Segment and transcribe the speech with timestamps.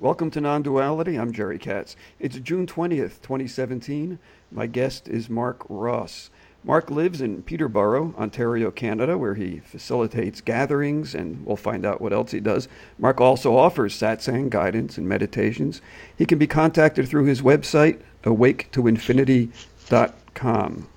[0.00, 1.16] Welcome to Non Duality.
[1.16, 1.94] I'm Jerry Katz.
[2.18, 4.18] It's June 20th, 2017.
[4.50, 6.30] My guest is Mark Ross.
[6.64, 12.14] Mark lives in Peterborough, Ontario, Canada, where he facilitates gatherings and we'll find out what
[12.14, 12.66] else he does.
[12.98, 15.82] Mark also offers satsang guidance and meditations.
[16.16, 20.88] He can be contacted through his website, awaketoinfinity.com.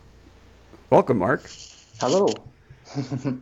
[0.90, 1.52] Welcome, Mark.
[2.00, 2.30] Hello.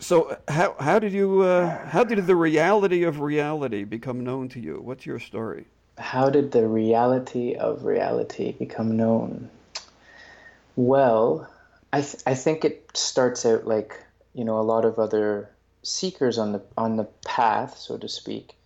[0.00, 4.60] So how how did you uh, how did the reality of reality become known to
[4.60, 4.80] you?
[4.82, 5.66] What's your story?
[5.98, 9.50] How did the reality of reality become known?
[10.74, 11.46] Well,
[11.92, 14.02] I th- I think it starts out like
[14.32, 15.50] you know a lot of other
[15.82, 18.56] seekers on the on the path, so to speak.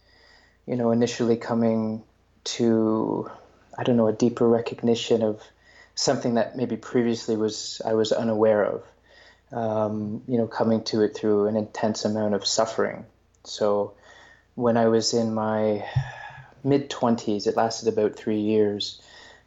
[0.67, 2.05] You know, initially coming
[2.45, 3.29] to
[3.77, 5.43] I don't know a deeper recognition of
[5.97, 8.85] something that maybe previously was I was unaware of
[9.55, 13.07] um, you know, coming to it through an intense amount of suffering.
[13.45, 13.95] So
[14.57, 15.89] when I was in my
[16.65, 19.01] mid 20s, it lasted about three years.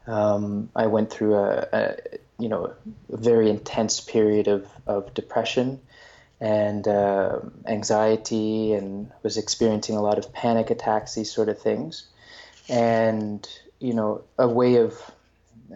[0.07, 1.95] Um, I went through a, a,
[2.39, 2.73] you know
[3.11, 5.81] a very intense period of, of depression
[6.39, 12.07] and uh, anxiety and was experiencing a lot of panic attacks, these sort of things.
[12.69, 13.45] And
[13.79, 14.97] you know a way of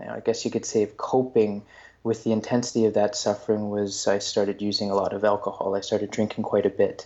[0.09, 1.63] I guess you could say of coping
[2.03, 5.75] with the intensity of that suffering was I started using a lot of alcohol.
[5.75, 7.05] I started drinking quite a bit.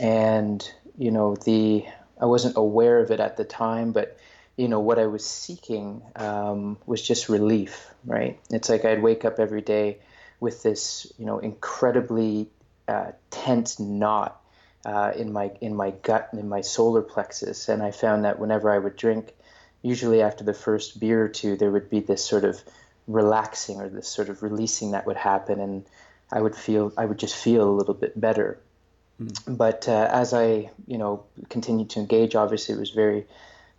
[0.00, 1.84] And, you know, the
[2.18, 4.18] I wasn't aware of it at the time, but
[4.56, 8.40] you know what I was seeking um, was just relief, right?
[8.50, 9.98] It's like I'd wake up every day
[10.40, 12.48] with this, you know, incredibly
[12.88, 14.40] uh, tense knot
[14.84, 18.38] uh, in my in my gut and in my solar plexus, and I found that
[18.38, 19.34] whenever I would drink,
[19.82, 22.62] usually after the first beer or two, there would be this sort of
[23.06, 25.84] relaxing or this sort of releasing that would happen, and
[26.32, 28.58] I would feel I would just feel a little bit better.
[29.20, 29.56] Mm.
[29.56, 33.26] But uh, as I you know continued to engage, obviously it was very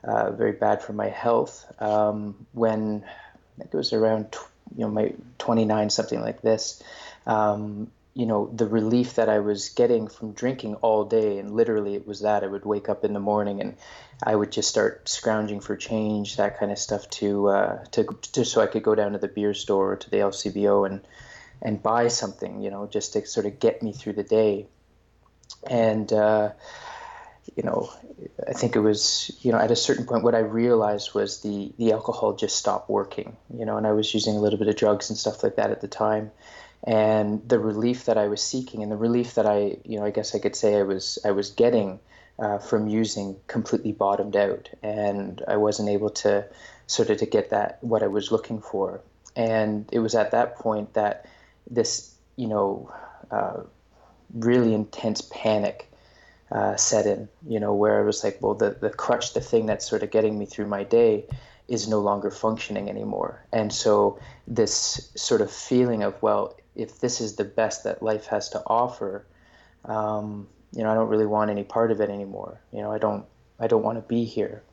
[0.04, 1.66] uh, very bad for my health.
[1.80, 4.36] Um, when I think it was around
[4.76, 6.82] you know my 29 something like this.
[7.26, 11.94] Um, you know the relief that I was getting from drinking all day, and literally
[11.94, 13.78] it was that I would wake up in the morning and
[14.24, 18.52] I would just start scrounging for change, that kind of stuff, to uh, to just
[18.52, 21.02] so I could go down to the beer store or to the LCBO and
[21.62, 24.66] and buy something, you know, just to sort of get me through the day.
[25.70, 26.54] And uh,
[27.56, 27.94] you know,
[28.48, 31.72] I think it was, you know, at a certain point, what I realized was the
[31.78, 34.76] the alcohol just stopped working, you know, and I was using a little bit of
[34.76, 36.32] drugs and stuff like that at the time
[36.84, 40.12] and the relief that I was seeking and the relief that I, you know, I
[40.12, 42.00] guess I could say I was I was getting
[42.40, 46.46] uh, from using completely bottomed out, and I wasn't able to
[46.86, 49.02] sort of to get that what I was looking for.
[49.36, 51.26] And it was at that point that
[51.70, 52.92] this, you know,
[53.32, 53.62] uh,
[54.34, 55.92] really intense panic
[56.52, 57.28] uh, set in.
[57.48, 60.12] You know, where I was like, well, the the crutch, the thing that's sort of
[60.12, 61.26] getting me through my day,
[61.68, 63.44] is no longer functioning anymore.
[63.52, 68.28] And so this sort of feeling of, well, if this is the best that life
[68.28, 69.26] has to offer,
[69.86, 72.62] um, you know, I don't really want any part of it anymore.
[72.72, 73.26] You know, I don't,
[73.60, 74.64] I don't want to be here.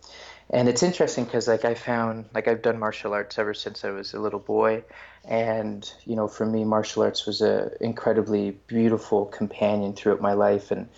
[0.50, 3.90] And it's interesting because, like, I found, like, I've done martial arts ever since I
[3.90, 4.84] was a little boy,
[5.24, 10.70] and you know, for me, martial arts was a incredibly beautiful companion throughout my life,
[10.70, 10.88] and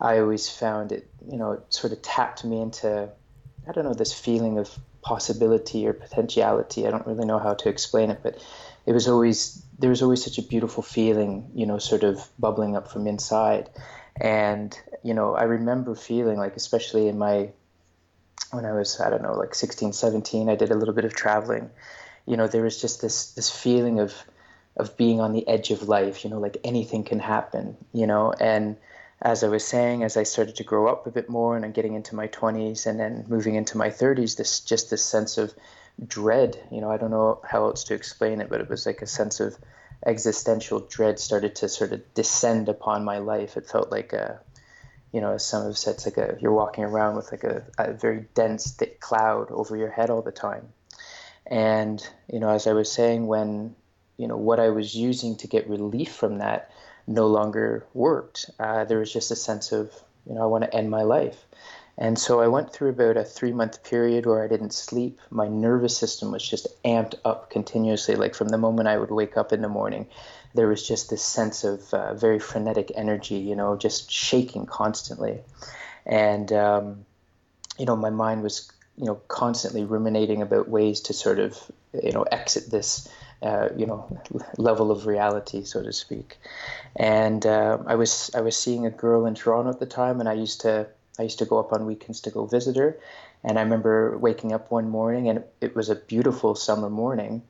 [0.00, 3.08] I always found it, you know, it sort of tapped me into,
[3.68, 6.86] I don't know, this feeling of possibility or potentiality.
[6.86, 8.44] I don't really know how to explain it, but
[8.84, 12.76] it was always there was always such a beautiful feeling, you know, sort of bubbling
[12.76, 13.70] up from inside.
[14.20, 17.50] And, you know, I remember feeling like, especially in my,
[18.50, 21.14] when I was, I don't know, like 16, 17, I did a little bit of
[21.14, 21.70] traveling.
[22.26, 24.14] You know, there was just this, this feeling of,
[24.76, 28.32] of being on the edge of life, you know, like anything can happen, you know,
[28.32, 28.76] and
[29.20, 31.72] as I was saying, as I started to grow up a bit more and I'm
[31.72, 35.52] getting into my 20s and then moving into my 30s, this just this sense of
[36.06, 36.58] dread.
[36.70, 39.06] You know, I don't know how else to explain it, but it was like a
[39.06, 39.56] sense of
[40.06, 43.56] existential dread started to sort of descend upon my life.
[43.56, 44.40] It felt like a,
[45.12, 47.64] you know, as some have said, it's like a you're walking around with like a,
[47.78, 50.68] a very dense, thick cloud over your head all the time.
[51.46, 53.74] And you know, as I was saying, when
[54.16, 56.70] you know what I was using to get relief from that
[57.06, 59.90] no longer worked, uh, there was just a sense of
[60.26, 61.46] you know I want to end my life.
[62.00, 65.20] And so I went through about a three month period where I didn't sleep.
[65.30, 68.14] My nervous system was just amped up continuously.
[68.14, 70.06] Like from the moment I would wake up in the morning,
[70.54, 75.40] there was just this sense of uh, very frenetic energy, you know, just shaking constantly.
[76.06, 77.04] And, um,
[77.78, 81.58] you know, my mind was, you know, constantly ruminating about ways to sort of,
[82.00, 83.08] you know, exit this.
[83.40, 84.20] Uh, you know,
[84.56, 86.38] level of reality, so to speak.
[86.96, 90.28] And uh, I was I was seeing a girl in Toronto at the time, and
[90.28, 90.88] I used to
[91.18, 92.98] I used to go up on weekends to go visit her.
[93.44, 97.42] And I remember waking up one morning and it was a beautiful summer morning.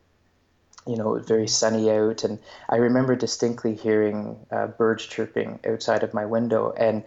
[0.86, 2.24] You know, very sunny out.
[2.24, 2.38] And
[2.68, 6.72] I remember distinctly hearing uh, birds chirping outside of my window.
[6.76, 7.04] And,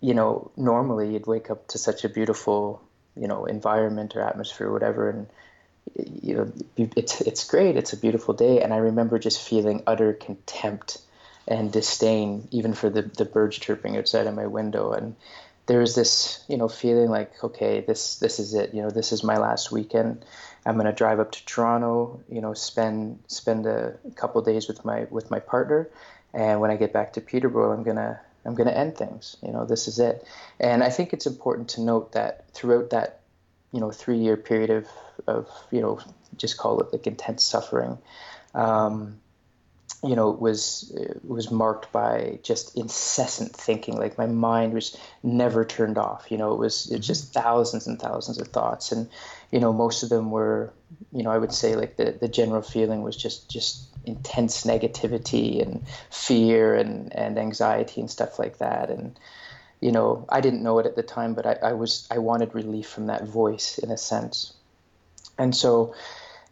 [0.00, 2.82] you know, normally you'd wake up to such a beautiful,
[3.16, 5.08] you know, environment or atmosphere or whatever.
[5.08, 5.26] And,
[6.22, 7.76] you know, it's, it's great.
[7.76, 8.60] It's a beautiful day.
[8.60, 10.98] And I remember just feeling utter contempt
[11.46, 14.92] and disdain even for the, the birds chirping outside of my window.
[14.92, 15.16] And,
[15.66, 19.12] there was this you know feeling like okay this this is it you know this
[19.12, 20.24] is my last weekend.
[20.66, 24.84] I'm going to drive up to toronto you know spend spend a couple days with
[24.84, 25.88] my with my partner.
[26.32, 29.36] And when i get back to peterborough i'm going to i'm going to end things
[29.42, 30.26] you know this is it.
[30.58, 33.20] And i think it's important to note that throughout that
[33.72, 34.88] you know three year period of
[35.26, 36.00] of you know
[36.36, 37.98] just call it like intense suffering
[38.54, 39.20] um,
[40.04, 40.92] you know was
[41.22, 43.96] was marked by just incessant thinking.
[43.96, 46.30] Like my mind was never turned off.
[46.30, 47.40] You know it was it was just mm-hmm.
[47.40, 48.92] thousands and thousands of thoughts.
[48.92, 49.08] And
[49.50, 50.72] you know most of them were
[51.12, 55.62] you know i would say like the the general feeling was just just intense negativity
[55.62, 58.90] and fear and and anxiety and stuff like that.
[58.90, 59.18] And
[59.80, 62.54] you know i didn't know it at the time but i, I was i wanted
[62.54, 64.52] relief from that voice in a sense.
[65.38, 65.94] And so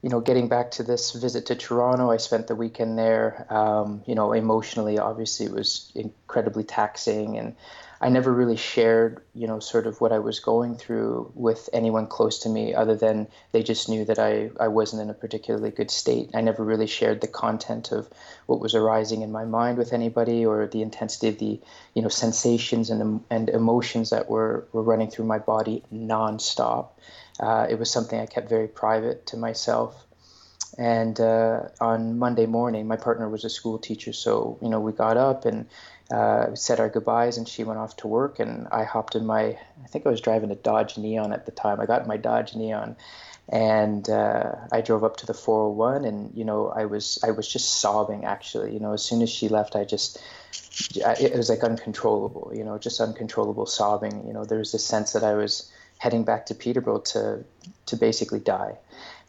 [0.03, 3.47] you know, getting back to this visit to Toronto, I spent the weekend there.
[3.49, 7.55] Um, you know, emotionally, obviously, it was incredibly taxing, and
[8.03, 12.09] I never really shared, you know, sort of what I was going through with anyone
[12.09, 15.71] close to me, other than they just knew that I, I wasn't in a particularly
[15.71, 16.31] good state.
[16.35, 18.09] I never really shared the content of
[18.47, 21.61] what was arising in my mind with anybody, or the intensity of the,
[21.95, 26.89] you know, sensations and and emotions that were were running through my body nonstop.
[27.39, 29.95] Uh, it was something I kept very private to myself.
[30.79, 34.91] And uh, on Monday morning, my partner was a school teacher, so you know we
[34.91, 35.67] got up and
[36.13, 39.57] uh, said our goodbyes, and she went off to work, and I hopped in my
[39.85, 41.81] I think I was driving a Dodge Neon at the time.
[41.81, 42.97] I got my Dodge Neon,
[43.49, 47.49] and uh, I drove up to the 401, and you know I was I was
[47.51, 48.75] just sobbing actually.
[48.75, 50.23] You know, as soon as she left, I just
[50.95, 52.53] it was like uncontrollable.
[52.55, 54.27] You know, just uncontrollable sobbing.
[54.27, 57.45] You know, there was this sense that I was heading back to Peterborough to
[57.87, 58.77] to basically die.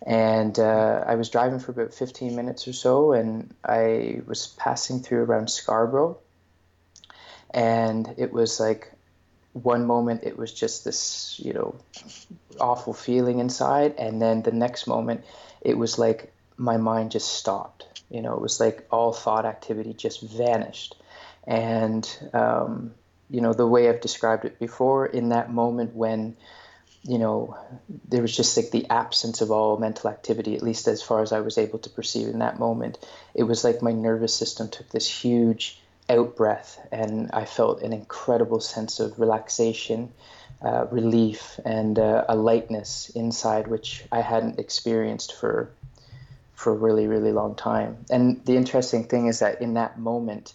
[0.05, 4.99] And uh, I was driving for about 15 minutes or so, and I was passing
[4.99, 6.17] through around Scarborough,
[7.53, 8.91] and it was like
[9.53, 11.75] one moment it was just this you know
[12.59, 15.23] awful feeling inside, and then the next moment
[15.61, 17.85] it was like my mind just stopped.
[18.09, 20.95] You know, it was like all thought activity just vanished,
[21.45, 22.93] and um,
[23.29, 26.35] you know the way I've described it before in that moment when
[27.05, 27.57] you know,
[28.07, 31.33] there was just like the absence of all mental activity, at least as far as
[31.33, 32.97] I was able to perceive in that moment.
[33.33, 37.93] It was like my nervous system took this huge out breath, and I felt an
[37.93, 40.11] incredible sense of relaxation,
[40.61, 45.69] uh, relief, and uh, a lightness inside which I hadn't experienced for
[46.53, 47.97] for a really, really long time.
[48.09, 50.53] And the interesting thing is that in that moment,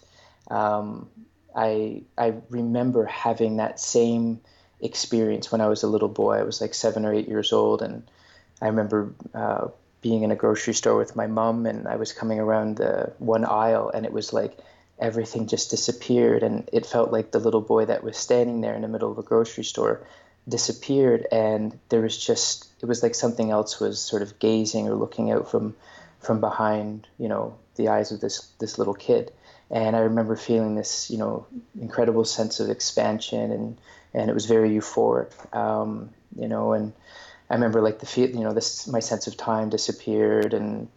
[0.49, 1.09] um,
[1.55, 4.39] I I remember having that same
[4.81, 6.37] experience when I was a little boy.
[6.37, 8.03] I was like seven or eight years old, and
[8.61, 9.67] I remember uh,
[10.01, 13.45] being in a grocery store with my mom, and I was coming around the one
[13.45, 14.57] aisle, and it was like
[14.99, 18.81] everything just disappeared, and it felt like the little boy that was standing there in
[18.81, 20.05] the middle of a grocery store
[20.47, 24.95] disappeared, and there was just it was like something else was sort of gazing or
[24.95, 25.75] looking out from
[26.19, 29.31] from behind, you know, the eyes of this this little kid.
[29.71, 31.45] And I remember feeling this, you know,
[31.79, 33.77] incredible sense of expansion and
[34.13, 36.73] and it was very euphoric, um, you know.
[36.73, 36.93] And
[37.49, 40.87] I remember like the feel, you know, this my sense of time disappeared, and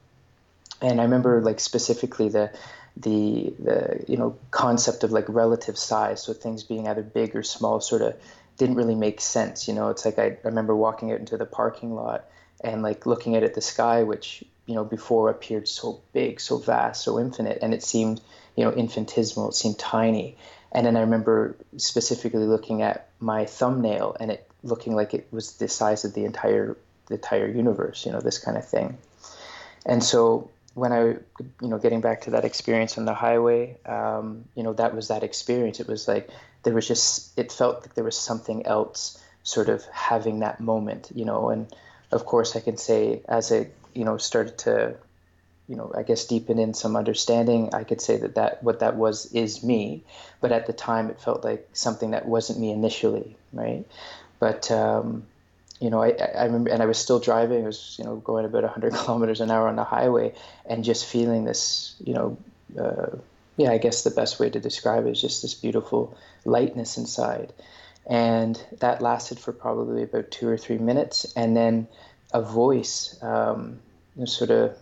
[0.81, 2.51] and I remember like specifically the
[2.97, 7.43] the the you know concept of like relative size, so things being either big or
[7.43, 8.15] small, sort of
[8.59, 9.67] didn't really make sense.
[9.69, 12.25] You know, it's like I, I remember walking out into the parking lot
[12.63, 16.59] and like looking at, at the sky, which you know before appeared so big, so
[16.59, 18.21] vast, so infinite, and it seemed
[18.57, 19.49] you know infinitesimal.
[19.49, 20.37] It seemed tiny,
[20.73, 25.55] and then I remember specifically looking at my thumbnail and it looking like it was
[25.55, 28.99] the size of the entire the entire universe, you know, this kind of thing.
[29.85, 34.45] And so when I, you know, getting back to that experience on the highway, um,
[34.55, 35.81] you know, that was that experience.
[35.81, 36.31] It was like
[36.63, 41.11] there was just, it felt like there was something else sort of having that moment,
[41.15, 41.51] you know.
[41.51, 41.73] And
[42.11, 44.97] of course, I can say as I, you know, started to
[45.69, 48.97] you know, I guess deepen in some understanding, I could say that, that what that
[48.97, 50.03] was is me.
[50.41, 53.87] But at the time, it felt like something that wasn't me initially, right?
[54.39, 55.27] But um,
[55.83, 57.65] you know, I, I remember, and I was still driving.
[57.65, 60.33] I was, you know, going about 100 kilometers an hour on the highway,
[60.65, 62.39] and just feeling this, you know,
[62.79, 63.17] uh,
[63.57, 67.53] yeah, I guess the best way to describe it is just this beautiful lightness inside.
[68.07, 71.89] and that lasted for probably about two or three minutes, and then
[72.33, 73.81] a voice um,
[74.25, 74.77] sort of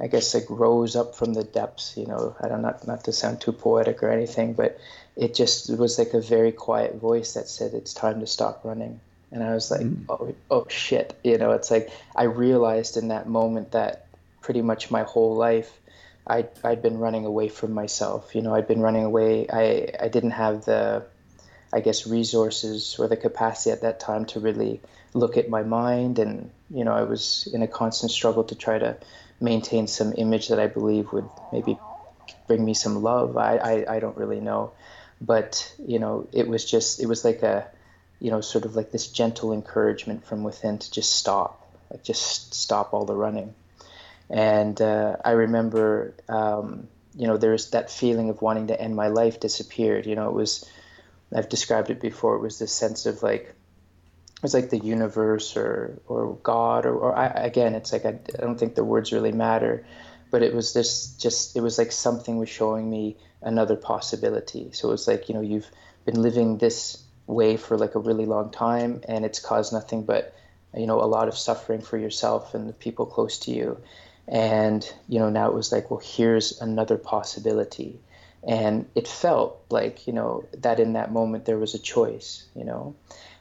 [0.00, 1.96] I guess like rose up from the depths.
[1.96, 4.78] You know, I don't not not to sound too poetic or anything, but
[5.16, 8.64] it just it was like a very quiet voice that said it's time to stop
[8.64, 9.00] running.
[9.30, 10.04] And I was like, mm.
[10.08, 11.18] oh, oh shit.
[11.22, 14.06] You know, it's like I realized in that moment that
[14.40, 15.70] pretty much my whole life
[16.26, 18.34] I I'd been running away from myself.
[18.34, 19.46] You know, I'd been running away.
[19.48, 21.04] I I didn't have the
[21.72, 24.80] I guess resources or the capacity at that time to really
[25.14, 28.78] look at my mind and you know, I was in a constant struggle to try
[28.78, 28.96] to
[29.40, 31.78] maintain some image that I believe would maybe
[32.46, 33.36] bring me some love.
[33.36, 34.72] I, I, I don't really know.
[35.20, 37.66] But, you know, it was just, it was like a,
[38.20, 42.54] you know, sort of like this gentle encouragement from within to just stop, like just
[42.54, 43.54] stop all the running.
[44.30, 49.08] And uh, I remember, um, you know, there's that feeling of wanting to end my
[49.08, 50.06] life disappeared.
[50.06, 50.68] You know, it was,
[51.34, 53.54] I've described it before, it was this sense of like,
[54.38, 58.20] it was like the universe or or God or, or I, again it's like I,
[58.38, 59.84] I don't think the words really matter
[60.30, 64.88] but it was this just it was like something was showing me another possibility so
[64.88, 65.68] it was like you know you've
[66.04, 70.34] been living this way for like a really long time and it's caused nothing but
[70.74, 73.78] you know a lot of suffering for yourself and the people close to you.
[74.26, 78.00] And you know now it was like well here's another possibility.
[78.46, 82.64] And it felt like you know that in that moment there was a choice you
[82.64, 82.94] know?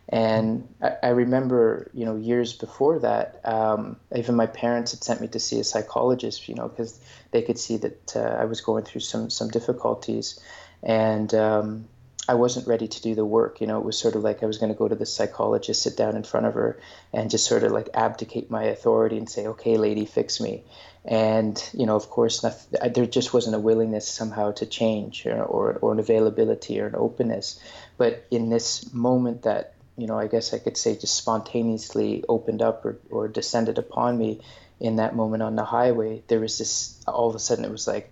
[0.10, 5.28] And I, remember, you know, years before that, um, even my parents had sent me
[5.30, 6.98] to see a psychologist, you know, because
[7.32, 10.40] they could see that uh, I was going through some some difficulties,
[10.82, 11.90] and um,
[12.28, 13.62] I wasn't ready to do the work.
[13.62, 15.82] You know, it was sort of like I was going to go to the psychologist,
[15.82, 16.80] sit down in front of her,
[17.14, 20.64] and just sort of like abdicate my authority and say, "Okay, lady, fix me."
[21.06, 25.74] And you know, of course, there just wasn't a willingness somehow to change, or, or
[25.82, 27.60] or an availability or an openness.
[27.98, 32.62] But in this moment that you know, I guess I could say just spontaneously opened
[32.62, 34.42] up or, or descended upon me
[34.80, 36.22] in that moment on the highway.
[36.28, 38.12] There was this, all of a sudden it was like,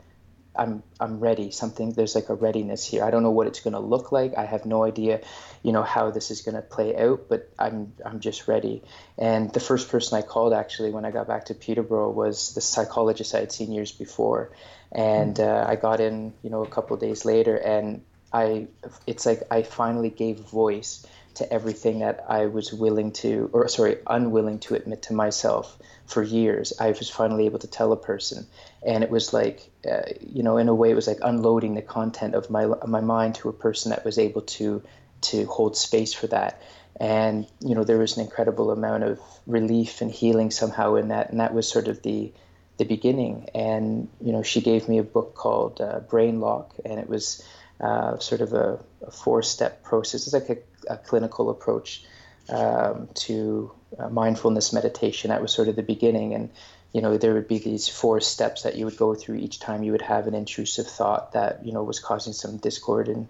[0.57, 1.51] I'm, I'm ready.
[1.51, 3.03] Something, there's like a readiness here.
[3.03, 4.38] I don't know what it's going to look like.
[4.38, 5.21] I have no idea,
[5.63, 8.83] you know, how this is going to play out, but I'm, I'm just ready.
[9.17, 12.62] And the first person I called actually when I got back to Peterborough was the
[12.62, 14.51] psychologist I had seen years before.
[14.91, 18.67] And uh, I got in, you know, a couple days later and I,
[19.07, 23.97] it's like I finally gave voice to everything that I was willing to, or sorry,
[24.07, 26.73] unwilling to admit to myself for years.
[26.79, 28.47] I was finally able to tell a person,
[28.85, 31.81] and it was like, uh, you know, in a way, it was like unloading the
[31.81, 34.81] content of my my mind to a person that was able to
[35.21, 36.61] to hold space for that.
[36.99, 41.29] And you know, there was an incredible amount of relief and healing somehow in that,
[41.29, 42.31] and that was sort of the
[42.77, 43.49] the beginning.
[43.53, 47.43] And you know, she gave me a book called uh, Brain Lock, and it was
[47.79, 50.27] uh, sort of a, a four-step process.
[50.27, 52.03] It's like a, a clinical approach
[52.50, 55.29] um, to uh, mindfulness meditation.
[55.29, 56.50] That was sort of the beginning, and
[56.94, 59.84] you know there would be these four steps that you would go through each time
[59.84, 63.27] you would have an intrusive thought that you know was causing some discord in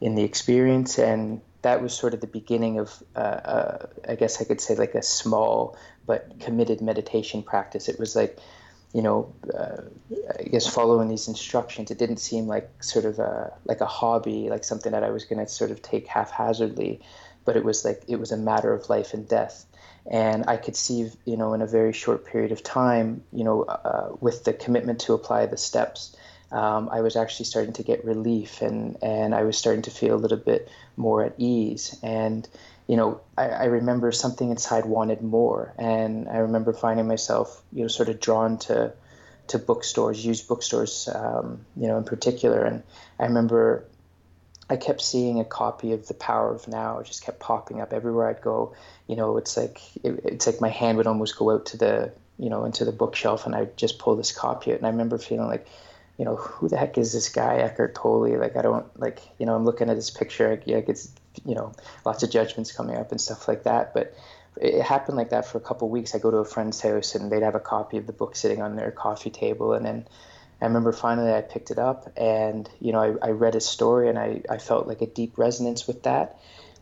[0.00, 4.40] in the experience, and that was sort of the beginning of uh, uh I guess
[4.40, 7.88] I could say like a small but committed meditation practice.
[7.88, 8.38] It was like
[8.92, 9.82] you know, uh,
[10.38, 14.50] I guess following these instructions, it didn't seem like sort of a like a hobby,
[14.50, 17.00] like something that I was going to sort of take haphazardly,
[17.44, 19.64] but it was like it was a matter of life and death.
[20.10, 23.62] And I could see, you know, in a very short period of time, you know,
[23.62, 26.16] uh, with the commitment to apply the steps,
[26.50, 30.14] um, I was actually starting to get relief, and and I was starting to feel
[30.14, 31.98] a little bit more at ease.
[32.02, 32.46] And
[32.86, 37.82] you know, I, I, remember something inside wanted more, and I remember finding myself, you
[37.82, 38.92] know, sort of drawn to
[39.48, 42.64] to bookstores, used bookstores, um, you know, in particular.
[42.64, 42.82] And
[43.18, 43.84] I remember
[44.70, 46.98] I kept seeing a copy of The Power of Now.
[46.98, 48.74] It just kept popping up everywhere I'd go.
[49.06, 52.12] You know, it's like it, it's like my hand would almost go out to the
[52.38, 54.78] you know into the bookshelf, and I'd just pull this copy out.
[54.78, 55.66] And I remember feeling like
[56.18, 58.38] you know, who the heck is this guy, Eckhart Tolle?
[58.38, 61.10] Like, I don't like, you know, I'm looking at this picture, yeah, it's,
[61.44, 61.72] you know,
[62.04, 63.94] lots of judgments coming up and stuff like that.
[63.94, 64.14] But
[64.60, 66.14] it happened like that for a couple of weeks.
[66.14, 68.62] I go to a friend's house and they'd have a copy of the book sitting
[68.62, 69.72] on their coffee table.
[69.72, 70.06] And then
[70.60, 74.08] I remember finally I picked it up and, you know, I, I read a story
[74.08, 76.38] and I, I felt like a deep resonance with that.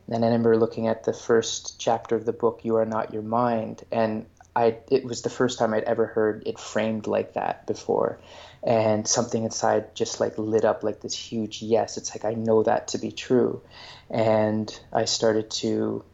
[0.09, 3.23] And I remember looking at the first chapter of the book, You Are Not Your
[3.23, 3.85] Mind.
[3.93, 8.19] And I, it was the first time I'd ever heard it framed like that before.
[8.63, 11.97] And something inside just like lit up like this huge yes.
[11.97, 13.63] It's like i know that to be true.
[14.11, 16.05] And i started to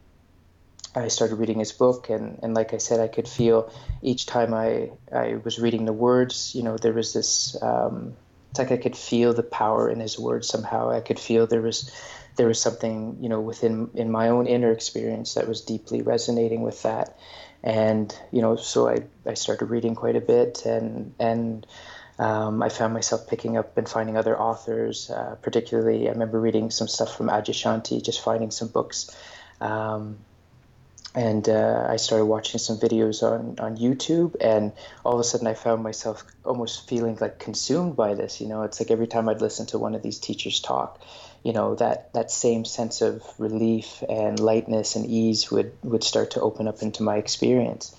[0.95, 2.09] i started reading his book.
[2.09, 5.93] And, and like i said i could feel each time i i was reading the
[5.93, 8.15] words you know there was this um,
[8.51, 10.89] it's like i could feel the power in his words somehow.
[10.89, 11.91] I could feel there was
[12.37, 16.61] there was something you know within in my own inner experience that was deeply resonating
[16.61, 17.17] with that,
[17.67, 21.67] and you know so I I started reading quite a bit and and.
[22.19, 25.11] Um, I found myself picking up and finding other authors.
[25.11, 29.15] Uh, particularly, I remember reading some stuff from Adyashanti, just finding some books
[29.61, 30.17] um,
[31.15, 34.71] and uh, I started watching some videos on, on YouTube, and
[35.03, 38.39] all of a sudden I found myself almost feeling like consumed by this.
[38.39, 41.01] You know, it's like every time I'd listen to one of these teachers talk,
[41.43, 46.31] you know, that, that same sense of relief and lightness and ease would, would start
[46.31, 47.95] to open up into my experience.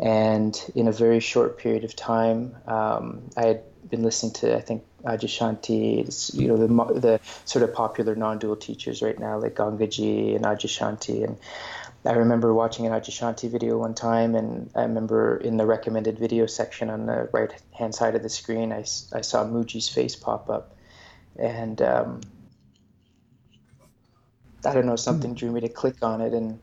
[0.00, 4.60] And in a very short period of time, um, I had been listening to, I
[4.60, 10.34] think, Adyashanti, you know, the, the sort of popular non-dual teachers right now, like Gangaji
[10.36, 11.38] and Adyashanti, and
[12.04, 16.46] I remember watching an Adyashanti video one time, and I remember in the recommended video
[16.46, 20.48] section on the right hand side of the screen, I, I saw Mooji's face pop
[20.48, 20.76] up.
[21.36, 22.20] And um,
[24.64, 26.32] I don't know, something drew me to click on it.
[26.32, 26.60] And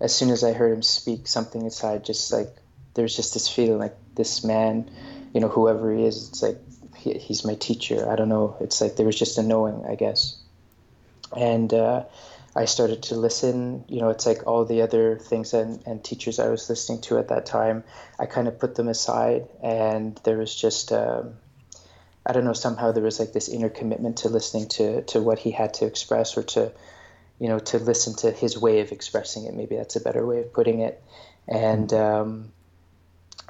[0.00, 2.54] as soon as I heard him speak, something inside just like,
[2.94, 4.90] there's just this feeling like this man,
[5.32, 6.58] you know, whoever he is, it's like
[6.96, 8.10] he, he's my teacher.
[8.10, 8.56] I don't know.
[8.60, 10.36] It's like there was just a knowing, I guess.
[11.36, 12.04] And, uh,
[12.56, 13.84] I started to listen.
[13.88, 17.18] You know, it's like all the other things and, and teachers I was listening to
[17.18, 17.84] at that time,
[18.18, 21.34] I kind of put them aside, and there was just, um,
[22.26, 25.38] I don't know, somehow there was like this inner commitment to listening to to what
[25.38, 26.72] he had to express, or to,
[27.38, 29.54] you know, to listen to his way of expressing it.
[29.54, 31.02] Maybe that's a better way of putting it.
[31.46, 32.52] And um,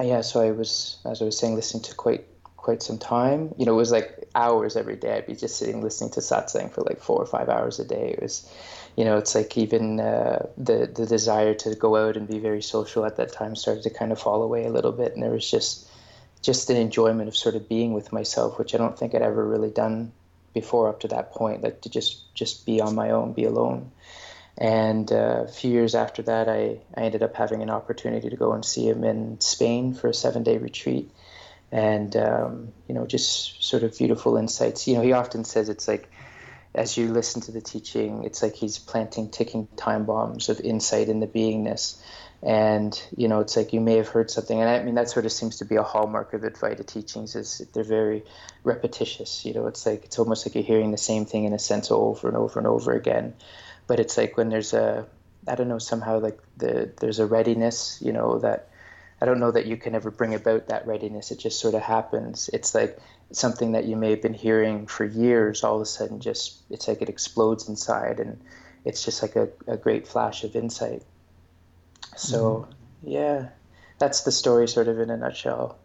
[0.00, 2.26] yeah, so I was, as I was saying, listening to quite
[2.56, 3.54] quite some time.
[3.56, 5.16] You know, it was like hours every day.
[5.16, 8.10] I'd be just sitting listening to satsang for like four or five hours a day.
[8.10, 8.48] It was
[8.98, 12.60] you know, it's like even uh, the the desire to go out and be very
[12.60, 15.30] social at that time started to kind of fall away a little bit, and there
[15.30, 15.88] was just
[16.42, 19.46] just an enjoyment of sort of being with myself, which I don't think I'd ever
[19.46, 20.10] really done
[20.60, 23.90] before up to that point, like to just just be on my own, be alone.
[24.56, 28.36] And uh, a few years after that, I, I ended up having an opportunity to
[28.36, 31.10] go and see him in Spain for a seven day retreat.
[31.70, 34.88] And, um, you know, just sort of beautiful insights.
[34.88, 36.10] You know, he often says it's like
[36.74, 41.08] as you listen to the teaching, it's like he's planting ticking time bombs of insight
[41.08, 42.00] in the beingness.
[42.42, 45.26] And you know, it's like you may have heard something, and I mean that sort
[45.26, 48.22] of seems to be a hallmark of Advaita teachings is they're very
[48.62, 49.44] repetitious.
[49.44, 51.90] You know, it's like it's almost like you're hearing the same thing in a sense
[51.90, 53.34] over and over and over again.
[53.88, 55.06] But it's like when there's a,
[55.48, 58.68] I don't know, somehow like the there's a readiness, you know, that
[59.20, 61.32] I don't know that you can ever bring about that readiness.
[61.32, 62.48] It just sort of happens.
[62.52, 63.00] It's like
[63.32, 66.88] something that you may have been hearing for years all of a sudden just it's
[66.88, 68.40] like it explodes inside and
[68.84, 71.02] it's just like a, a great flash of insight
[72.18, 73.10] so mm-hmm.
[73.10, 73.48] yeah
[73.98, 75.78] that's the story sort of in a nutshell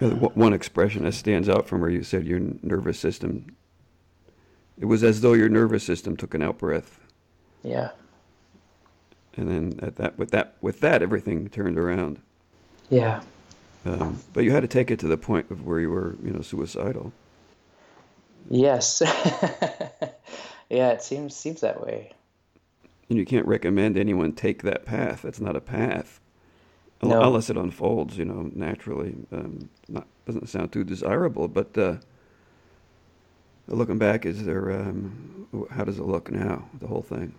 [0.00, 3.46] one expression that stands out from where you said your nervous system
[4.78, 7.00] it was as though your nervous system took an out breath
[7.62, 7.90] yeah
[9.36, 12.20] and then at that with that with that everything turned around
[12.90, 13.20] yeah
[13.88, 16.30] um, but you had to take it to the point of where you were, you
[16.30, 17.12] know, suicidal.
[18.50, 19.02] Yes.
[20.70, 22.12] yeah, it seems seems that way.
[23.08, 25.22] And you can't recommend anyone take that path.
[25.22, 26.20] That's not a path,
[27.02, 27.22] no.
[27.22, 29.16] unless it unfolds, you know, naturally.
[29.32, 31.96] Um, not doesn't sound too desirable, but uh,
[33.66, 34.70] looking back, is there?
[34.70, 36.68] Um, how does it look now?
[36.80, 37.34] The whole thing.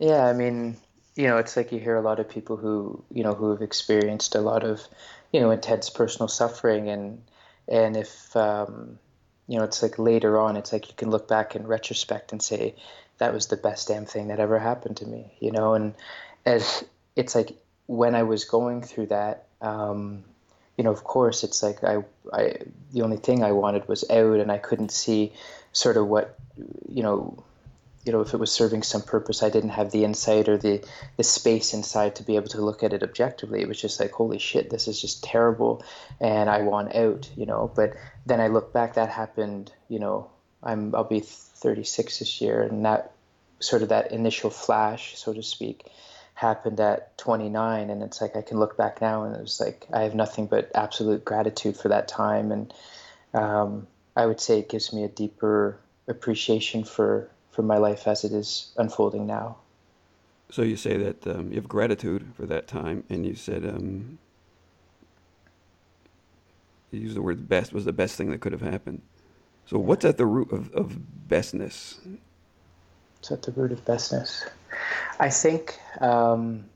[0.00, 0.76] Yeah, I mean,
[1.14, 3.62] you know, it's like you hear a lot of people who, you know, who have
[3.62, 4.80] experienced a lot of
[5.34, 7.20] you know intense personal suffering and
[7.66, 9.00] and if um,
[9.48, 12.40] you know it's like later on it's like you can look back in retrospect and
[12.40, 12.76] say
[13.18, 15.94] that was the best damn thing that ever happened to me you know and
[16.46, 16.84] as
[17.16, 20.24] it's like when I was going through that um,
[20.76, 22.56] you know of course it's like I, I
[22.92, 25.32] the only thing I wanted was out and I couldn't see
[25.72, 26.38] sort of what
[26.88, 27.44] you know
[28.04, 30.86] you know, if it was serving some purpose, I didn't have the insight or the
[31.16, 33.62] the space inside to be able to look at it objectively.
[33.62, 35.82] It was just like, holy shit, this is just terrible,
[36.20, 37.70] and I want out, you know.
[37.74, 37.94] But
[38.26, 40.30] then I look back, that happened, you know,
[40.64, 43.12] I'm I'll be 36 this year, and that
[43.60, 45.86] sort of that initial flash, so to speak,
[46.34, 49.86] happened at 29, and it's like I can look back now, and it was like
[49.92, 52.74] I have nothing but absolute gratitude for that time, and
[53.32, 58.24] um, I would say it gives me a deeper appreciation for for my life as
[58.24, 59.56] it is unfolding now.
[60.50, 64.18] So you say that um, you have gratitude for that time, and you said um,
[66.90, 69.02] you the word "best" was the best thing that could have happened.
[69.66, 70.98] So what's at the root of, of
[71.28, 71.96] bestness?
[73.16, 74.46] What's at the root of bestness?
[75.18, 76.66] I think um,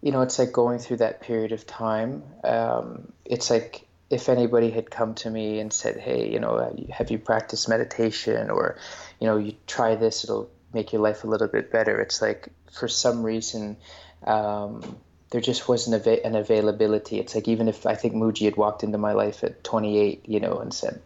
[0.00, 2.22] you know it's like going through that period of time.
[2.42, 7.10] Um, it's like if anybody had come to me and said, "Hey, you know, have
[7.10, 8.76] you practiced meditation?" or,
[9.20, 12.00] you know, you try this, it'll make your life a little bit better.
[12.00, 13.76] It's like for some reason.
[14.24, 14.98] Um,
[15.30, 17.18] there just wasn't an availability.
[17.18, 20.40] It's like even if I think Mooji had walked into my life at 28, you
[20.40, 21.00] know, and said,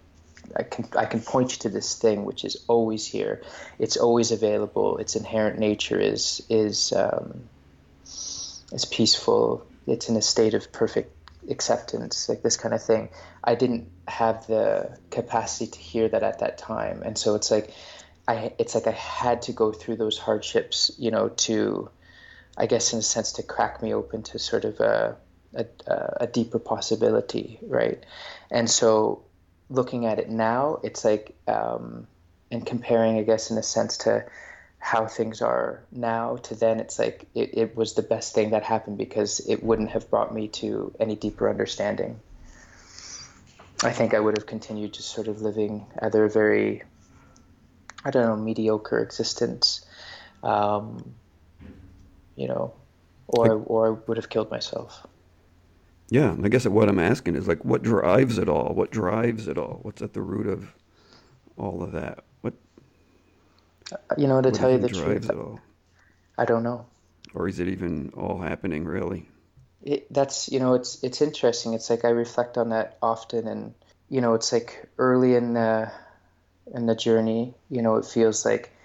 [0.54, 3.42] I can I can point you to this thing which is always here.
[3.78, 4.98] It's always available.
[4.98, 7.48] Its inherent nature is is um,
[8.04, 9.66] is peaceful.
[9.86, 11.12] It's in a state of perfect
[11.48, 13.08] acceptance, like this kind of thing.
[13.42, 17.72] I didn't have the capacity to hear that at that time, and so it's like
[18.28, 21.90] I it's like I had to go through those hardships, you know, to
[22.56, 25.16] I guess in a sense to crack me open to sort of a
[25.54, 25.66] a,
[26.20, 28.04] a deeper possibility, right?
[28.50, 29.22] And so
[29.68, 32.06] looking at it now, it's like um,
[32.50, 34.24] and comparing, I guess, in a sense to
[34.78, 38.62] how things are now to then, it's like it, it was the best thing that
[38.62, 42.20] happened because it wouldn't have brought me to any deeper understanding.
[43.82, 46.82] I think I would have continued just sort of living either a very,
[48.04, 49.84] I don't know, mediocre existence.
[50.42, 51.14] Um,
[52.36, 52.74] you know,
[53.26, 55.06] or or I would have killed myself.
[56.08, 58.72] Yeah, I guess what I'm asking is like, what drives it all?
[58.74, 59.80] What drives it all?
[59.82, 60.72] What's at the root of
[61.56, 62.24] all of that?
[62.42, 62.54] What
[64.16, 65.30] you know, to tell you the truth,
[66.38, 66.86] I don't know.
[67.34, 69.28] Or is it even all happening really?
[69.82, 71.74] It, that's you know, it's it's interesting.
[71.74, 73.74] It's like I reflect on that often, and
[74.08, 75.90] you know, it's like early in the
[76.72, 77.54] in the journey.
[77.68, 78.75] You know, it feels like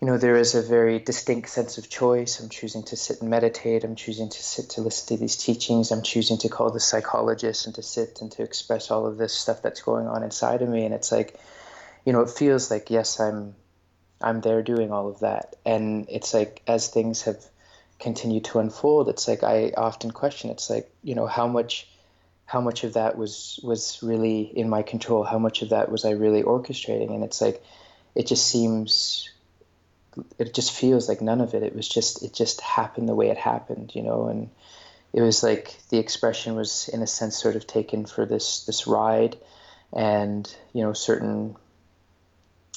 [0.00, 2.40] you know, there is a very distinct sense of choice.
[2.40, 3.84] I'm choosing to sit and meditate.
[3.84, 5.90] I'm choosing to sit to listen to these teachings.
[5.90, 9.34] I'm choosing to call the psychologist and to sit and to express all of this
[9.34, 10.86] stuff that's going on inside of me.
[10.86, 11.38] And it's like,
[12.06, 13.54] you know, it feels like yes, I'm,
[14.22, 15.56] I'm there doing all of that.
[15.66, 17.44] And it's like as things have
[17.98, 20.48] continued to unfold, it's like I often question.
[20.48, 21.86] It's like, you know, how much,
[22.46, 25.24] how much of that was was really in my control?
[25.24, 27.14] How much of that was I really orchestrating?
[27.14, 27.62] And it's like,
[28.14, 29.30] it just seems
[30.38, 31.62] it just feels like none of it.
[31.62, 34.50] It was just it just happened the way it happened, you know, and
[35.12, 38.86] it was like the expression was in a sense sort of taken for this this
[38.86, 39.36] ride,
[39.92, 41.56] and you know certain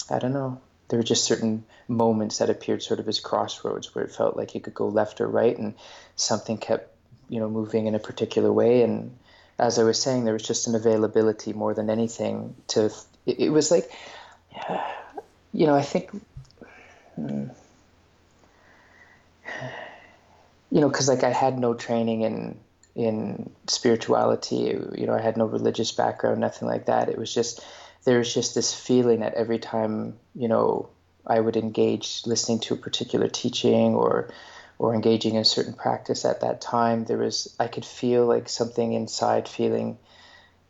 [0.10, 4.06] I don't know there were just certain moments that appeared sort of as crossroads where
[4.06, 5.74] it felt like you could go left or right, and
[6.16, 6.90] something kept
[7.30, 9.18] you know moving in a particular way, and
[9.58, 12.92] as I was saying, there was just an availability more than anything to
[13.26, 13.92] it, it was like
[15.54, 16.12] you know I think
[17.18, 17.52] you
[20.72, 22.60] know, because like I had no training in
[22.96, 24.78] in spirituality.
[24.96, 27.10] You know, I had no religious background, nothing like that.
[27.10, 27.64] It was just
[28.06, 30.90] there was just this feeling that every time you know
[31.26, 34.34] I would engage listening to a particular teaching or
[34.80, 38.50] or engaging in a certain practice at that time, there was I could feel like
[38.50, 39.98] something inside feeling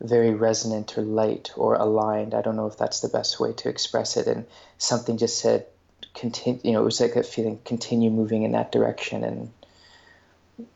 [0.00, 2.34] very resonant or light or aligned.
[2.34, 4.26] I don't know if that's the best way to express it.
[4.26, 4.46] And
[4.78, 5.66] something just said,
[6.14, 9.24] continue you know it was like a feeling continue moving in that direction.
[9.24, 9.52] And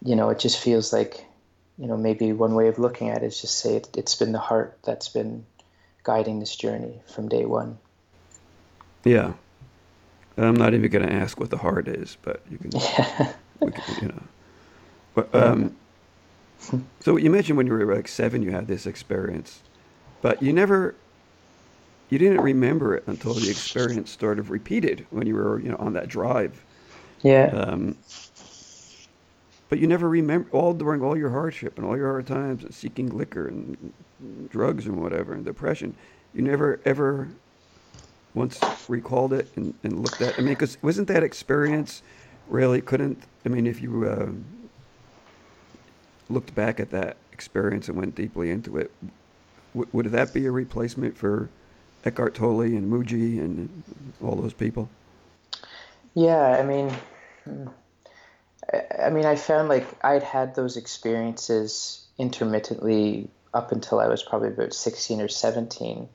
[0.02, 1.24] you know it just feels like
[1.78, 4.32] you know maybe one way of looking at it is just say it, it's been
[4.32, 5.46] the heart that's been
[6.02, 7.78] guiding this journey from day one.
[9.04, 9.34] Yeah.
[10.36, 13.32] I'm not even going to ask what the heart is but you can, yeah.
[13.60, 14.22] can you know.
[15.14, 15.76] But, um,
[17.00, 19.60] so you mentioned when you were like seven you had this experience
[20.22, 20.94] but you never
[22.10, 25.76] you didn't remember it until the experience sort of repeated when you were you know
[25.76, 26.64] on that drive.
[27.22, 27.46] Yeah.
[27.52, 27.96] Um,
[29.68, 32.74] but you never remember all during all your hardship and all your hard times and
[32.74, 33.92] seeking liquor and
[34.48, 35.94] drugs and whatever and depression.
[36.34, 37.28] You never ever
[38.34, 40.34] once recalled it and, and looked at.
[40.38, 42.02] I mean, because wasn't that experience
[42.48, 43.24] really couldn't?
[43.44, 44.28] I mean, if you uh,
[46.28, 48.90] looked back at that experience and went deeply into it,
[49.74, 51.50] w- would that be a replacement for
[52.04, 53.82] Eckhart Tolle and Mooji and
[54.22, 54.88] all those people?
[56.14, 56.92] Yeah, I mean,
[58.98, 64.48] I mean, I found like I'd had those experiences intermittently up until I was probably
[64.48, 66.08] about 16 or 17.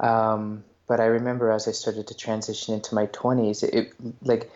[0.00, 4.50] Um, but I remember as I started to transition into my 20s, it, it, like,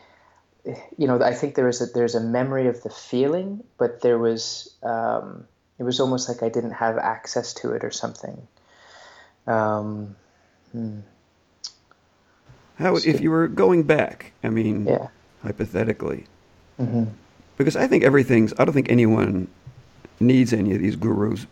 [0.96, 4.18] you know, I think there was a, there's a memory of the feeling, but there
[4.18, 5.46] was, um,
[5.78, 8.46] it was almost like I didn't have access to it or something.
[9.46, 10.16] Um,
[10.76, 10.98] Hmm.
[12.74, 14.32] How if you were going back?
[14.44, 15.08] I mean, yeah.
[15.42, 16.26] hypothetically,
[16.78, 17.04] mm-hmm.
[17.56, 18.52] because I think everything's.
[18.58, 19.48] I don't think anyone
[20.20, 21.46] needs any of these gurus.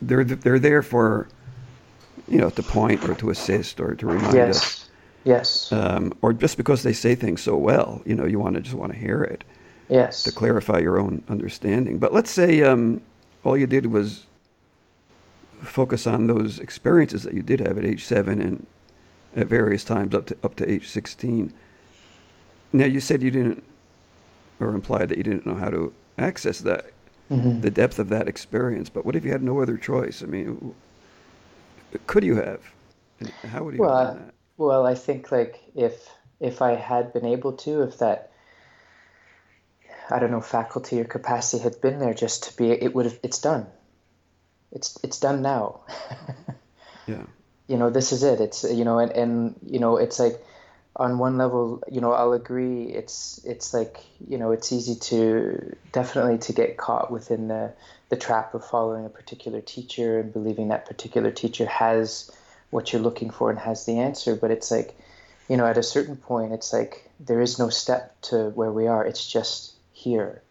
[0.00, 1.28] They're they're there for,
[2.26, 4.56] you know, to point or to assist or to remind yes.
[4.56, 4.90] us.
[5.24, 5.70] Yes.
[5.70, 8.74] Um, or just because they say things so well, you know, you want to just
[8.74, 9.44] want to hear it.
[9.90, 10.22] Yes.
[10.22, 11.98] To clarify your own understanding.
[11.98, 13.02] But let's say um,
[13.44, 14.24] all you did was
[15.64, 18.66] focus on those experiences that you did have at age seven and
[19.36, 21.52] at various times up to up to age sixteen.
[22.72, 23.62] Now you said you didn't,
[24.60, 26.86] or implied that you didn't know how to access that,
[27.30, 27.60] mm-hmm.
[27.60, 28.88] the depth of that experience.
[28.88, 30.22] But what if you had no other choice?
[30.22, 30.74] I mean,
[32.06, 32.60] could you have?
[33.44, 34.34] How would you well, that?
[34.56, 36.08] Well, I think like if
[36.40, 38.30] if I had been able to, if that
[40.10, 43.18] I don't know faculty or capacity had been there just to be, it would have.
[43.22, 43.66] It's done.
[44.74, 45.80] It's it's done now.
[47.06, 47.22] yeah.
[47.66, 48.40] You know, this is it.
[48.40, 50.44] It's you know, and and you know, it's like
[50.96, 52.84] on one level, you know, I'll agree.
[52.84, 57.72] It's it's like you know, it's easy to definitely to get caught within the
[58.10, 62.30] the trap of following a particular teacher and believing that particular teacher has
[62.70, 64.36] what you're looking for and has the answer.
[64.36, 64.96] But it's like,
[65.48, 68.86] you know, at a certain point, it's like there is no step to where we
[68.86, 69.04] are.
[69.04, 70.42] It's just here,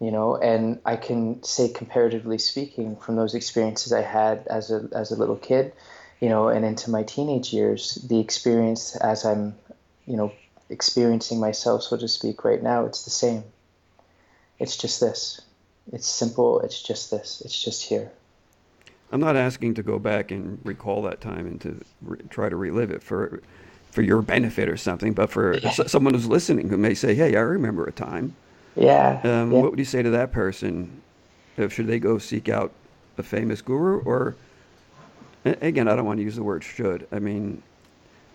[0.00, 0.36] you know.
[0.36, 5.16] And I can say, comparatively speaking, from those experiences I had as a as a
[5.16, 5.72] little kid,
[6.20, 9.54] you know, and into my teenage years, the experience as I'm
[10.06, 10.32] you know,
[10.68, 13.44] experiencing myself, so to speak, right now, it's the same.
[14.58, 15.40] It's just this.
[15.92, 16.60] It's simple.
[16.60, 17.42] It's just this.
[17.44, 18.10] It's just here.
[19.10, 22.56] I'm not asking to go back and recall that time and to re- try to
[22.56, 23.42] relive it for
[23.90, 25.68] for your benefit or something, but for yeah.
[25.78, 28.34] s- someone who's listening who may say, "Hey, I remember a time."
[28.76, 29.20] Yeah.
[29.24, 29.60] Um, yeah.
[29.60, 31.02] What would you say to that person?
[31.68, 32.72] Should they go seek out
[33.18, 34.36] a famous guru, or
[35.44, 37.62] again, I don't want to use the word "should." I mean,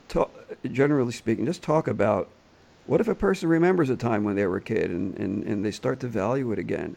[0.07, 0.31] talk,
[0.71, 2.29] generally speaking, just talk about
[2.85, 5.65] what if a person remembers a time when they were a kid and, and, and
[5.65, 6.95] they start to value it again?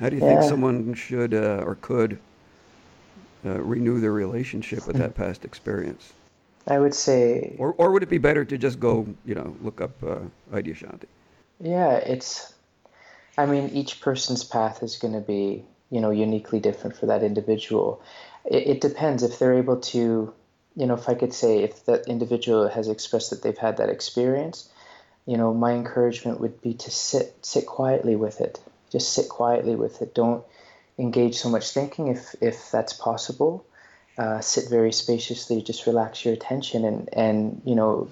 [0.00, 0.38] How do you yeah.
[0.38, 2.18] think someone should uh, or could
[3.44, 6.12] uh, renew their relationship with that past experience?
[6.66, 7.56] I would say.
[7.58, 10.20] Or, or would it be better to just go, you know, look up uh,
[10.52, 11.06] Adyashanti?
[11.60, 12.54] Yeah, it's.
[13.38, 17.22] I mean, each person's path is going to be, you know, uniquely different for that
[17.22, 18.02] individual.
[18.44, 20.34] It, it depends if they're able to
[20.78, 23.88] you know, if I could say, if that individual has expressed that they've had that
[23.88, 24.70] experience,
[25.26, 28.60] you know, my encouragement would be to sit sit quietly with it.
[28.90, 30.14] Just sit quietly with it.
[30.14, 30.44] Don't
[30.96, 33.66] engage so much thinking if if that's possible.
[34.18, 35.62] Uh, sit very spaciously.
[35.62, 38.10] Just relax your attention, and and you know,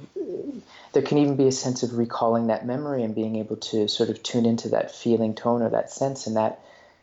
[0.92, 4.08] there can even be a sense of recalling that memory and being able to sort
[4.08, 6.60] of tune into that feeling tone or that sense, and that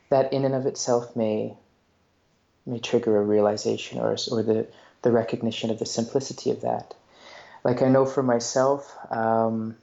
[0.10, 1.54] that in and of itself may
[2.66, 4.68] may trigger a realization or or the
[5.02, 6.94] the recognition of the simplicity of that.
[7.66, 9.76] Like I know for myself, um,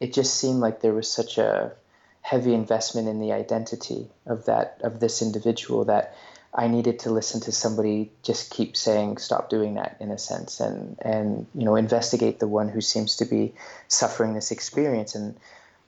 [0.00, 1.72] it just seemed like there was such a
[2.20, 6.14] heavy investment in the identity of that of this individual that
[6.58, 10.58] I needed to listen to somebody just keep saying stop doing that in a sense
[10.58, 13.54] and and you know investigate the one who seems to be
[13.88, 15.14] suffering this experience.
[15.14, 15.36] And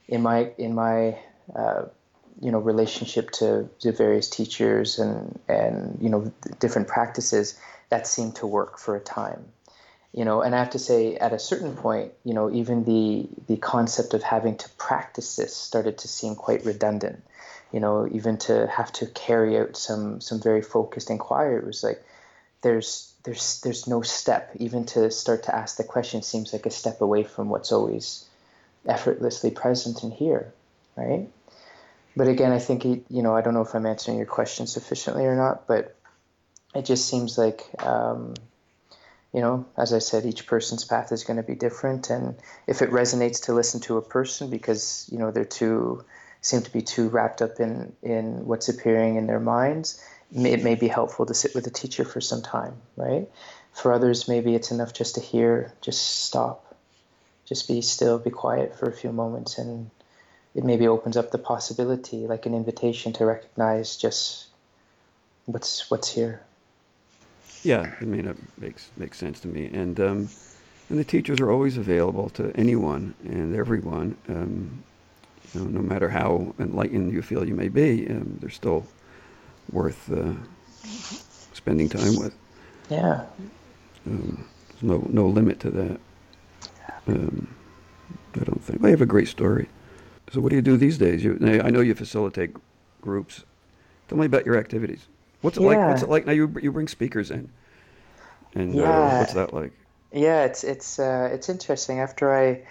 [0.08, 1.18] in my in my
[1.56, 1.84] uh,
[2.40, 8.36] you know relationship to, to various teachers and and you know different practices that seemed
[8.36, 9.46] to work for a time.
[10.12, 13.28] You know and i have to say at a certain point you know even the
[13.46, 17.22] the concept of having to practice this started to seem quite redundant
[17.72, 21.82] you know even to have to carry out some some very focused inquiry it was
[21.82, 22.02] like
[22.62, 24.50] there's there's there's no step.
[24.56, 28.24] Even to start to ask the question seems like a step away from what's always
[28.86, 30.52] effortlessly present in here
[30.96, 31.28] right?
[32.16, 34.66] But again i think it, you know i don't know if i'm answering your question
[34.66, 35.94] sufficiently or not but
[36.74, 38.34] it just seems like um,
[39.32, 42.10] you know as i said each person's path is going to be different.
[42.10, 46.04] And if it resonates to listen to a person because you know they're too
[46.40, 50.02] seem to be too wrapped up in in what's appearing in their minds
[50.34, 53.28] it may be helpful to sit with a teacher for some time right
[53.72, 56.74] for others maybe it's enough just to hear just stop
[57.46, 59.90] just be still be quiet for a few moments and
[60.54, 64.46] it maybe opens up the possibility like an invitation to recognize just
[65.46, 66.42] what's what's here
[67.62, 69.66] yeah, I mean, it makes makes sense to me.
[69.66, 70.28] And um,
[70.88, 74.16] and the teachers are always available to anyone and everyone.
[74.28, 74.84] Um,
[75.54, 78.86] you know, no matter how enlightened you feel you may be, um, they're still
[79.72, 80.32] worth uh,
[81.52, 82.34] spending time with.
[82.90, 83.24] Yeah.
[84.06, 86.00] Um, there's no no limit to that.
[87.06, 87.54] Um,
[88.34, 88.80] I don't think.
[88.80, 89.68] Well, you have a great story.
[90.32, 91.24] So, what do you do these days?
[91.24, 92.54] You, I know you facilitate
[93.00, 93.44] groups.
[94.08, 95.06] Tell me about your activities.
[95.40, 95.68] What's it yeah.
[95.68, 95.78] like?
[95.78, 96.32] What's it like now?
[96.32, 97.50] You you bring speakers in,
[98.54, 98.90] and uh, yeah.
[98.90, 99.72] uh, what's that like?
[100.12, 102.00] Yeah, it's it's uh, it's interesting.
[102.00, 102.62] After I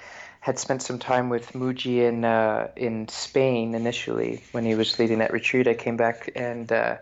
[0.47, 5.19] had spent some time with Mooji in uh, in Spain initially when he was leading
[5.19, 6.95] that retreat, I came back and uh,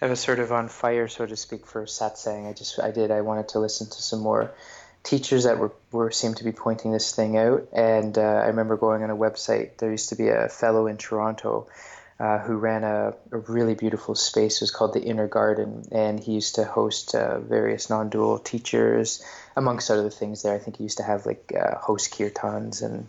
[0.00, 2.48] I was sort of on fire, so to speak, for satsang.
[2.48, 4.54] I just I did I wanted to listen to some more
[5.02, 8.78] teachers that were, were seemed to be pointing this thing out, and uh, I remember
[8.78, 9.76] going on a website.
[9.76, 11.68] There used to be a fellow in Toronto
[12.20, 14.56] uh, who ran a, a, really beautiful space.
[14.56, 19.24] It was called the Inner Garden, and he used to host uh, various non-dual teachers,
[19.54, 20.42] amongst other things.
[20.42, 23.08] There, I think he used to have like uh, host kirtans and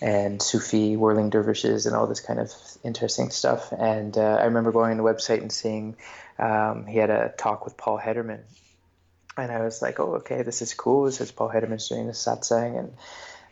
[0.00, 2.52] and Sufi whirling dervishes and all this kind of
[2.84, 3.72] interesting stuff.
[3.72, 5.96] And uh, I remember going on the website and seeing
[6.38, 8.40] um, he had a talk with Paul Hedderman,
[9.36, 11.04] and I was like, oh, okay, this is cool.
[11.04, 12.94] This is Paul Hedderman's doing this satsang, and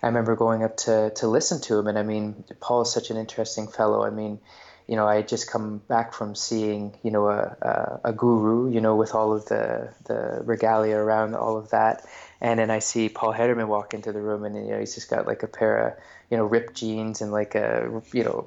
[0.03, 1.89] I remember going up to to listen to him.
[1.89, 4.03] And I mean, Paul is such an interesting fellow.
[4.03, 4.41] I mean
[4.87, 8.71] you know, I had just come back from seeing, you know, a, a, a, guru,
[8.71, 12.05] you know, with all of the, the regalia around all of that.
[12.41, 15.09] And then I see Paul Hedderman walk into the room and, you know, he's just
[15.09, 15.95] got like a pair of,
[16.31, 18.47] you know, ripped jeans and like a, you know,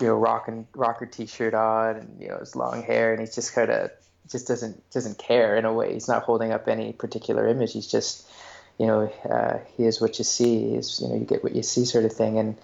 [0.00, 3.12] you know, rock and rocker t-shirt on and, you know, his long hair.
[3.12, 3.90] And he's just kind of,
[4.28, 5.94] just doesn't, doesn't care in a way.
[5.94, 7.72] He's not holding up any particular image.
[7.74, 8.28] He's just,
[8.76, 10.74] you know, uh, he is what you see.
[10.74, 12.40] He's, you know, you get what you see sort of thing.
[12.40, 12.56] And,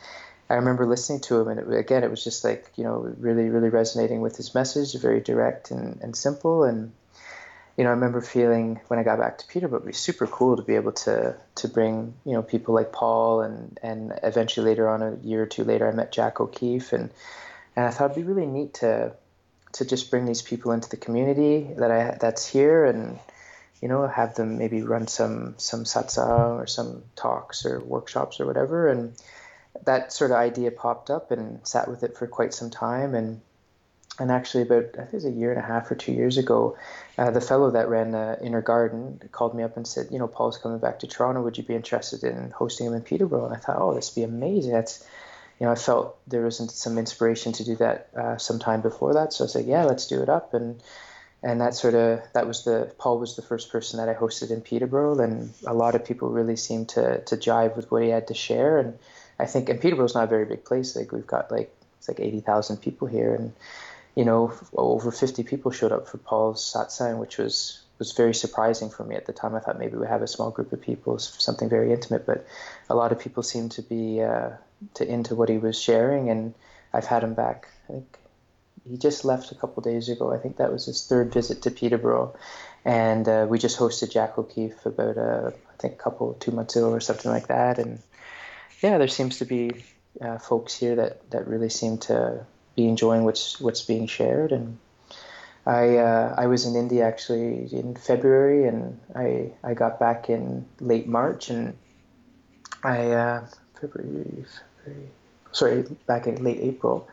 [0.50, 3.48] I remember listening to him, and it, again, it was just like you know, really,
[3.48, 6.64] really resonating with his message, very direct and, and simple.
[6.64, 6.92] And
[7.76, 10.57] you know, I remember feeling when I got back to Peterborough, it be super cool
[10.57, 14.88] to be able to to bring you know people like Paul, and and eventually later
[14.88, 17.11] on, a year or two later, I met Jac O'Keeffe, and
[17.76, 19.14] and I thought it'd be really neat to
[19.72, 23.18] to just bring these people into the community that I that's here, and
[23.81, 28.46] you know, have them maybe run some some satsang or some talks or workshops or
[28.46, 29.14] whatever, and
[29.85, 33.40] that sort of idea popped up and sat with it for quite some time and
[34.18, 36.37] and actually about I think it was a year and a half or two years
[36.37, 36.76] ago,
[37.16, 40.28] uh, the fellow that ran the Inner Garden called me up and said, you know,
[40.28, 41.42] Paul's coming back to Toronto.
[41.42, 43.46] Would you be interested in hosting him in Peterborough?
[43.46, 44.72] And I thought, oh, this would be amazing.
[44.72, 45.06] That's,
[45.58, 49.32] you know, I felt there was some inspiration to do that uh, sometime before that.
[49.32, 50.52] So I said, yeah, let's do it up.
[50.52, 50.82] And
[51.42, 54.50] and that sort of that was the Paul was the first person that I hosted
[54.50, 58.11] in Peterborough, and a lot of people really seemed to to jive with what he
[58.11, 58.98] had to share and
[59.42, 60.94] I think, and Peterborough's not a very big place.
[60.94, 63.52] Like we've got like it's like eighty thousand people here, and
[64.14, 68.88] you know over fifty people showed up for Paul's satsang, which was was very surprising
[68.88, 69.57] for me at the time.
[69.57, 72.46] I thought maybe we have a small group of people, something very intimate, but
[72.88, 74.50] a lot of people seemed to be uh,
[74.94, 76.55] to into what he was sharing, and
[76.92, 77.66] I've had him back.
[77.88, 78.18] I think
[78.88, 80.33] he just left a couple days ago.
[80.33, 82.37] I think that was his third visit to Peterborough,
[82.85, 86.76] and uh, we just hosted Jac O'Keeffe about uh, I think a couple two months
[86.76, 87.98] ago or something like that, and
[88.83, 89.85] yeah, there seems to be
[90.21, 92.45] uh, folks here that, that really seem to
[92.77, 94.53] be enjoying what's what's being shared.
[94.53, 94.79] And
[95.64, 100.66] I uh, I was in India actually in February, and I I got back in
[100.81, 101.77] late March, and
[102.83, 103.47] I uh,
[103.81, 104.45] February,
[104.85, 105.09] February
[105.53, 107.09] sorry back in late April,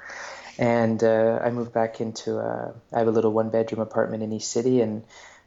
[0.57, 4.23] and uh, I moved back into a, uh, I have a little one bedroom apartment
[4.23, 5.03] in East City, and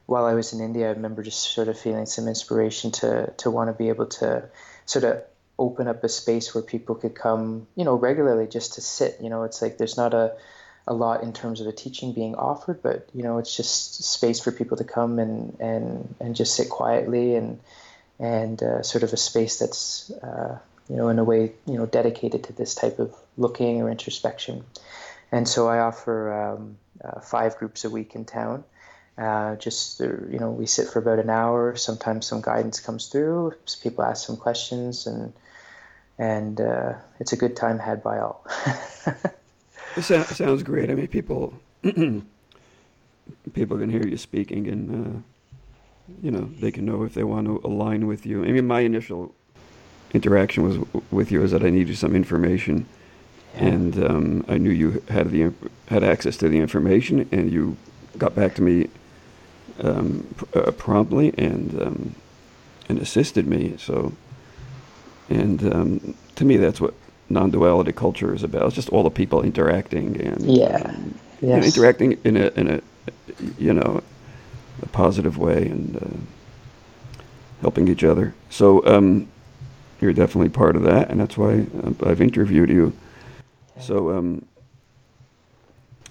[0.07, 3.51] while I was in India, I remember just sort of feeling some inspiration to to
[3.51, 4.45] want to be able to
[4.87, 5.23] sort of
[5.59, 9.19] open up a space where people could come, you know, regularly just to sit.
[9.21, 10.35] You know, it's like there's not a
[10.87, 14.41] a lot in terms of a teaching being offered, but you know, it's just space
[14.41, 17.61] for people to come and and and just sit quietly and
[18.19, 21.87] and uh, sort of a space that's uh, you know in a way you know
[21.87, 24.65] dedicated to this type of looking or introspection.
[25.31, 28.65] And so I offer um, uh, five groups a week in town.
[29.19, 31.77] Uh, just you know, we sit for about an hour.
[31.77, 33.55] Sometimes some guidance comes through.
[33.83, 35.33] People ask some questions, and
[36.19, 38.47] and uh, it's a good time had by all.
[39.97, 40.91] it sounds great.
[40.91, 45.21] I mean, people people can hear you speaking, and uh,
[46.23, 48.45] you know they can know if they want to align with you.
[48.45, 49.35] I mean, my initial
[50.15, 50.79] interaction was
[51.11, 52.87] with you is that I needed some information,
[53.55, 53.65] yeah.
[53.65, 55.53] and um, I knew you had the
[55.89, 57.77] had access to the information, and you
[58.17, 58.89] got back to me
[59.83, 62.15] um, pr- uh, promptly and um,
[62.89, 63.75] and assisted me.
[63.79, 64.13] So
[65.29, 66.95] and um, to me, that's what
[67.29, 68.67] non-duality culture is about.
[68.67, 71.65] It's just all the people interacting and yeah, um, yes.
[71.65, 72.81] interacting in a in a
[73.59, 74.03] you know
[74.83, 77.21] a positive way and uh,
[77.61, 78.35] helping each other.
[78.51, 79.29] So um,
[80.01, 81.67] you're definitely part of that, and that's why
[82.05, 82.93] I've interviewed you.
[83.81, 84.45] So um,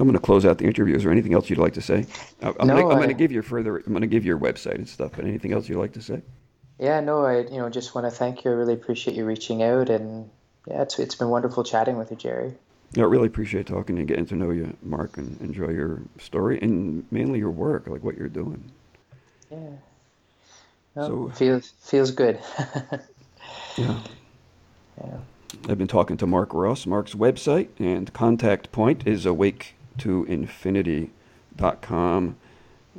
[0.01, 0.95] I'm going to close out the interview.
[0.95, 2.07] Is there anything else you'd like to say?
[2.41, 3.77] I'm, no, going to give you further.
[3.77, 5.11] I'm going to give you your website and stuff.
[5.15, 6.23] But anything else you'd like to say?
[6.79, 8.49] Yeah, no, I you know just want to thank you.
[8.49, 10.27] I really appreciate you reaching out, and
[10.67, 12.55] yeah, it's it's been wonderful chatting with you, Jerry.
[12.93, 16.59] Yeah, I really appreciate talking and getting to know you, Mark, and enjoy your story
[16.59, 18.71] and mainly your work, like what you're doing.
[19.51, 19.69] Yeah.
[20.95, 22.39] So feels feels good.
[23.77, 23.99] yeah.
[24.97, 25.17] Yeah.
[25.69, 26.87] I've been talking to Mark Ross.
[26.87, 29.27] Mark's website and contact point is
[29.97, 32.35] awaketoinfinity.com.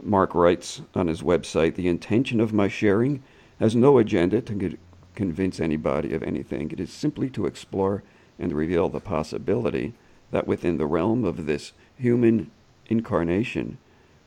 [0.03, 3.23] Mark writes on his website, "The intention of my sharing
[3.59, 4.79] has no agenda to
[5.15, 6.71] convince anybody of anything.
[6.71, 8.03] It is simply to explore
[8.39, 9.93] and reveal the possibility
[10.31, 12.51] that within the realm of this human
[12.89, 13.77] incarnation,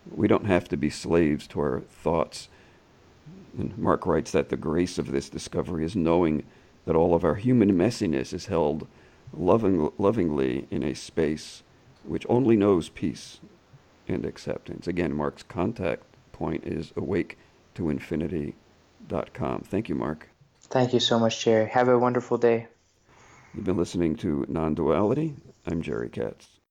[0.10, 2.48] we don't have to be slaves to our thoughts.
[3.58, 6.44] And Mark writes that the grace of this discovery is knowing
[6.86, 8.88] that all of our human messiness is held
[9.34, 11.64] loving, lovingly in a space
[12.08, 13.40] which only knows peace
[14.08, 14.88] and acceptance.
[14.88, 19.62] Again, Mark's contact point is awaketoinfinity.com.
[19.62, 20.30] Thank you, Mark.
[20.62, 21.68] Thank you so much, Jerry.
[21.70, 22.68] Have a wonderful day.
[23.54, 25.36] You've been listening to Non Duality.
[25.66, 26.55] I'm Jerry Katz.